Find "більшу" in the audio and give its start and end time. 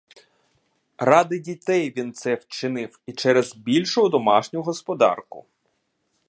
3.55-4.09